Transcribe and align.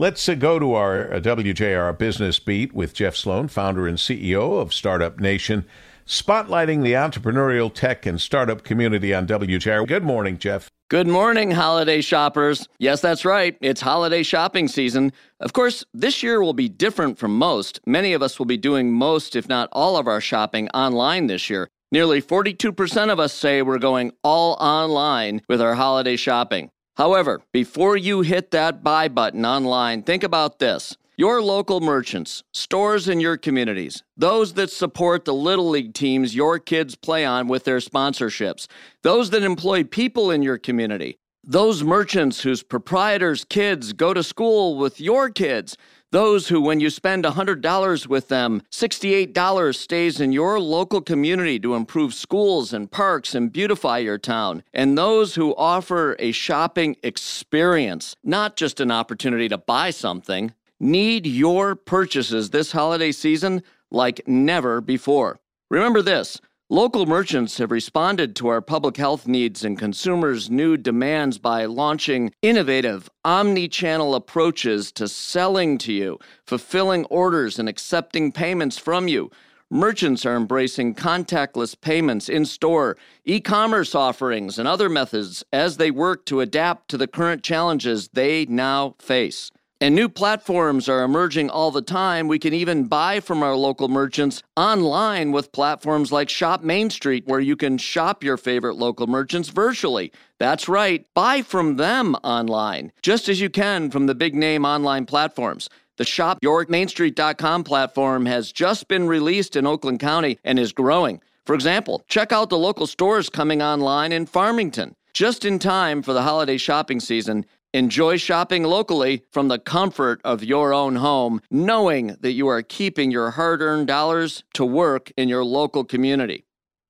Let's 0.00 0.28
uh, 0.28 0.36
go 0.36 0.60
to 0.60 0.74
our 0.74 1.12
uh, 1.12 1.18
WJR 1.18 1.98
Business 1.98 2.38
Beat 2.38 2.72
with 2.72 2.94
Jeff 2.94 3.16
Sloan, 3.16 3.48
founder 3.48 3.88
and 3.88 3.98
CEO 3.98 4.60
of 4.60 4.72
Startup 4.72 5.18
Nation, 5.18 5.64
spotlighting 6.06 6.84
the 6.84 6.92
entrepreneurial 6.92 7.74
tech 7.74 8.06
and 8.06 8.20
startup 8.20 8.62
community 8.62 9.12
on 9.12 9.26
WJR. 9.26 9.88
Good 9.88 10.04
morning, 10.04 10.38
Jeff. 10.38 10.70
Good 10.88 11.08
morning, 11.08 11.50
holiday 11.50 12.00
shoppers. 12.00 12.68
Yes, 12.78 13.00
that's 13.00 13.24
right. 13.24 13.58
It's 13.60 13.80
holiday 13.80 14.22
shopping 14.22 14.68
season. 14.68 15.12
Of 15.40 15.52
course, 15.52 15.84
this 15.92 16.22
year 16.22 16.40
will 16.40 16.52
be 16.52 16.68
different 16.68 17.18
from 17.18 17.36
most. 17.36 17.80
Many 17.84 18.12
of 18.12 18.22
us 18.22 18.38
will 18.38 18.46
be 18.46 18.56
doing 18.56 18.92
most, 18.92 19.34
if 19.34 19.48
not 19.48 19.68
all, 19.72 19.96
of 19.96 20.06
our 20.06 20.20
shopping 20.20 20.68
online 20.68 21.26
this 21.26 21.50
year. 21.50 21.68
Nearly 21.90 22.22
42% 22.22 23.10
of 23.10 23.18
us 23.18 23.32
say 23.32 23.62
we're 23.62 23.78
going 23.78 24.12
all 24.22 24.52
online 24.60 25.42
with 25.48 25.60
our 25.60 25.74
holiday 25.74 26.14
shopping. 26.14 26.70
However, 26.98 27.42
before 27.52 27.96
you 27.96 28.22
hit 28.22 28.50
that 28.50 28.82
buy 28.82 29.06
button 29.06 29.46
online, 29.46 30.02
think 30.02 30.24
about 30.24 30.58
this. 30.58 30.96
Your 31.16 31.40
local 31.40 31.80
merchants, 31.80 32.42
stores 32.52 33.08
in 33.08 33.20
your 33.20 33.36
communities, 33.36 34.02
those 34.16 34.54
that 34.54 34.72
support 34.72 35.24
the 35.24 35.32
Little 35.32 35.68
League 35.68 35.94
teams 35.94 36.34
your 36.34 36.58
kids 36.58 36.96
play 36.96 37.24
on 37.24 37.46
with 37.46 37.62
their 37.62 37.78
sponsorships, 37.78 38.66
those 39.04 39.30
that 39.30 39.44
employ 39.44 39.84
people 39.84 40.32
in 40.32 40.42
your 40.42 40.58
community, 40.58 41.18
those 41.48 41.82
merchants 41.82 42.42
whose 42.42 42.62
proprietors' 42.62 43.46
kids 43.46 43.94
go 43.94 44.12
to 44.12 44.22
school 44.22 44.76
with 44.76 45.00
your 45.00 45.30
kids, 45.30 45.78
those 46.10 46.48
who, 46.48 46.60
when 46.60 46.78
you 46.78 46.90
spend 46.90 47.24
$100 47.24 48.06
with 48.06 48.28
them, 48.28 48.62
$68 48.70 49.74
stays 49.74 50.20
in 50.20 50.30
your 50.30 50.60
local 50.60 51.00
community 51.00 51.58
to 51.58 51.74
improve 51.74 52.12
schools 52.12 52.74
and 52.74 52.90
parks 52.90 53.34
and 53.34 53.50
beautify 53.50 53.96
your 53.96 54.18
town. 54.18 54.62
And 54.74 54.98
those 54.98 55.36
who 55.36 55.56
offer 55.56 56.16
a 56.18 56.32
shopping 56.32 56.96
experience, 57.02 58.14
not 58.22 58.56
just 58.56 58.78
an 58.78 58.90
opportunity 58.90 59.48
to 59.48 59.56
buy 59.56 59.88
something, 59.88 60.52
need 60.78 61.26
your 61.26 61.74
purchases 61.74 62.50
this 62.50 62.72
holiday 62.72 63.10
season 63.10 63.62
like 63.90 64.20
never 64.28 64.82
before. 64.82 65.40
Remember 65.70 66.02
this 66.02 66.42
Local 66.70 67.06
merchants 67.06 67.56
have 67.56 67.70
responded 67.70 68.36
to 68.36 68.48
our 68.48 68.60
public 68.60 68.98
health 68.98 69.26
needs 69.26 69.64
and 69.64 69.78
consumers' 69.78 70.50
new 70.50 70.76
demands 70.76 71.38
by 71.38 71.64
launching 71.64 72.30
innovative, 72.42 73.08
omni 73.24 73.68
channel 73.68 74.14
approaches 74.14 74.92
to 74.92 75.08
selling 75.08 75.78
to 75.78 75.94
you, 75.94 76.18
fulfilling 76.44 77.06
orders, 77.06 77.58
and 77.58 77.70
accepting 77.70 78.32
payments 78.32 78.76
from 78.76 79.08
you. 79.08 79.30
Merchants 79.70 80.26
are 80.26 80.36
embracing 80.36 80.94
contactless 80.94 81.74
payments 81.80 82.28
in 82.28 82.44
store, 82.44 82.98
e 83.24 83.40
commerce 83.40 83.94
offerings, 83.94 84.58
and 84.58 84.68
other 84.68 84.90
methods 84.90 85.42
as 85.50 85.78
they 85.78 85.90
work 85.90 86.26
to 86.26 86.42
adapt 86.42 86.90
to 86.90 86.98
the 86.98 87.06
current 87.06 87.42
challenges 87.42 88.08
they 88.08 88.44
now 88.44 88.94
face. 88.98 89.50
And 89.80 89.94
new 89.94 90.08
platforms 90.08 90.88
are 90.88 91.04
emerging 91.04 91.50
all 91.50 91.70
the 91.70 91.82
time. 91.82 92.26
We 92.26 92.40
can 92.40 92.52
even 92.52 92.88
buy 92.88 93.20
from 93.20 93.44
our 93.44 93.54
local 93.54 93.86
merchants 93.86 94.42
online 94.56 95.30
with 95.30 95.52
platforms 95.52 96.10
like 96.10 96.28
Shop 96.28 96.64
Main 96.64 96.90
Street, 96.90 97.28
where 97.28 97.38
you 97.38 97.54
can 97.54 97.78
shop 97.78 98.24
your 98.24 98.36
favorite 98.36 98.74
local 98.74 99.06
merchants 99.06 99.50
virtually. 99.50 100.10
That's 100.38 100.68
right, 100.68 101.06
buy 101.14 101.42
from 101.42 101.76
them 101.76 102.16
online, 102.24 102.90
just 103.02 103.28
as 103.28 103.40
you 103.40 103.50
can 103.50 103.88
from 103.92 104.06
the 104.06 104.16
big 104.16 104.34
name 104.34 104.64
online 104.64 105.06
platforms. 105.06 105.68
The 105.96 106.04
ShopYourMainStreet.com 106.04 107.62
platform 107.62 108.26
has 108.26 108.50
just 108.50 108.88
been 108.88 109.06
released 109.06 109.54
in 109.54 109.64
Oakland 109.64 110.00
County 110.00 110.40
and 110.42 110.58
is 110.58 110.72
growing. 110.72 111.22
For 111.46 111.54
example, 111.54 112.02
check 112.08 112.32
out 112.32 112.50
the 112.50 112.58
local 112.58 112.88
stores 112.88 113.30
coming 113.30 113.62
online 113.62 114.10
in 114.10 114.26
Farmington. 114.26 114.96
Just 115.18 115.44
in 115.44 115.58
time 115.58 116.00
for 116.02 116.12
the 116.12 116.22
holiday 116.22 116.56
shopping 116.56 117.00
season, 117.00 117.44
Enjoy 117.74 118.16
shopping 118.18 118.62
locally 118.62 119.24
from 119.32 119.48
the 119.48 119.58
comfort 119.58 120.20
of 120.24 120.44
your 120.44 120.72
own 120.72 120.94
home, 120.94 121.40
knowing 121.50 122.16
that 122.20 122.32
you 122.32 122.46
are 122.46 122.62
keeping 122.62 123.10
your 123.10 123.32
hard 123.32 123.60
earned 123.60 123.88
dollars 123.88 124.44
to 124.54 124.64
work 124.64 125.10
in 125.16 125.28
your 125.28 125.44
local 125.44 125.84
community. 125.84 126.44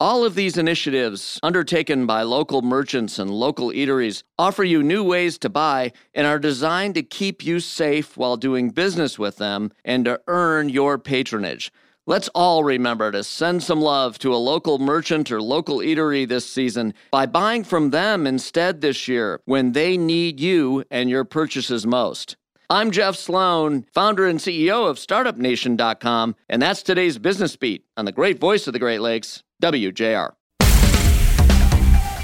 All 0.00 0.24
of 0.24 0.34
these 0.34 0.56
initiatives, 0.56 1.38
undertaken 1.42 2.06
by 2.06 2.22
local 2.22 2.62
merchants 2.62 3.18
and 3.18 3.30
local 3.30 3.68
eateries, 3.68 4.22
offer 4.38 4.64
you 4.64 4.82
new 4.82 5.04
ways 5.04 5.36
to 5.38 5.50
buy 5.50 5.92
and 6.14 6.26
are 6.26 6.38
designed 6.38 6.94
to 6.94 7.02
keep 7.02 7.44
you 7.44 7.60
safe 7.60 8.16
while 8.16 8.38
doing 8.38 8.70
business 8.70 9.18
with 9.18 9.36
them 9.36 9.70
and 9.84 10.06
to 10.06 10.18
earn 10.28 10.70
your 10.70 10.98
patronage. 10.98 11.70
Let's 12.06 12.28
all 12.34 12.64
remember 12.64 13.10
to 13.12 13.24
send 13.24 13.62
some 13.62 13.80
love 13.80 14.18
to 14.18 14.34
a 14.34 14.36
local 14.36 14.78
merchant 14.78 15.32
or 15.32 15.40
local 15.40 15.78
eatery 15.78 16.28
this 16.28 16.46
season 16.46 16.92
by 17.10 17.24
buying 17.24 17.64
from 17.64 17.92
them 17.92 18.26
instead 18.26 18.82
this 18.82 19.08
year 19.08 19.40
when 19.46 19.72
they 19.72 19.96
need 19.96 20.38
you 20.38 20.84
and 20.90 21.08
your 21.08 21.24
purchases 21.24 21.86
most. 21.86 22.36
I'm 22.68 22.90
Jeff 22.90 23.16
Sloan, 23.16 23.86
founder 23.94 24.26
and 24.26 24.38
CEO 24.38 24.86
of 24.86 24.98
StartupNation.com, 24.98 26.36
and 26.50 26.60
that's 26.60 26.82
today's 26.82 27.16
Business 27.16 27.56
Beat 27.56 27.86
on 27.96 28.04
the 28.04 28.12
great 28.12 28.38
voice 28.38 28.66
of 28.66 28.74
the 28.74 28.78
Great 28.78 29.00
Lakes, 29.00 29.42
WJR. 29.62 30.32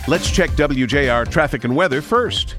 Let's 0.06 0.30
check 0.30 0.50
WJR 0.50 1.30
traffic 1.30 1.64
and 1.64 1.74
weather 1.74 2.02
first. 2.02 2.56